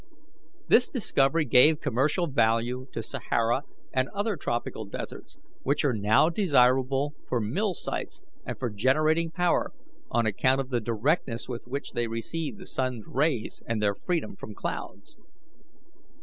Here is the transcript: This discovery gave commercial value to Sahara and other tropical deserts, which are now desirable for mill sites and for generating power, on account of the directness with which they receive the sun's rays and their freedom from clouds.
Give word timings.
This 0.67 0.89
discovery 0.89 1.45
gave 1.45 1.79
commercial 1.79 2.25
value 2.25 2.87
to 2.91 3.03
Sahara 3.03 3.65
and 3.93 4.09
other 4.09 4.35
tropical 4.35 4.83
deserts, 4.83 5.37
which 5.61 5.85
are 5.85 5.93
now 5.93 6.27
desirable 6.27 7.13
for 7.27 7.39
mill 7.39 7.75
sites 7.75 8.23
and 8.43 8.57
for 8.57 8.71
generating 8.71 9.29
power, 9.29 9.73
on 10.09 10.25
account 10.25 10.59
of 10.59 10.69
the 10.71 10.81
directness 10.81 11.47
with 11.47 11.67
which 11.67 11.91
they 11.91 12.07
receive 12.07 12.57
the 12.57 12.65
sun's 12.65 13.05
rays 13.05 13.61
and 13.67 13.79
their 13.79 13.93
freedom 13.93 14.35
from 14.35 14.55
clouds. 14.55 15.17